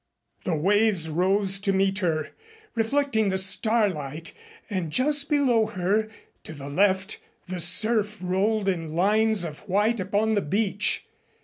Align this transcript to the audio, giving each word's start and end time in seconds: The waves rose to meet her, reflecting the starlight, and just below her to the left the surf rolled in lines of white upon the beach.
The 0.45 0.55
waves 0.55 1.09
rose 1.09 1.59
to 1.59 1.71
meet 1.71 1.99
her, 1.99 2.31
reflecting 2.73 3.29
the 3.29 3.37
starlight, 3.37 4.33
and 4.67 4.91
just 4.91 5.29
below 5.29 5.67
her 5.67 6.09
to 6.41 6.53
the 6.53 6.69
left 6.69 7.19
the 7.47 7.59
surf 7.59 8.17
rolled 8.19 8.67
in 8.67 8.95
lines 8.95 9.43
of 9.43 9.59
white 9.69 9.99
upon 9.99 10.33
the 10.33 10.41
beach. 10.41 11.05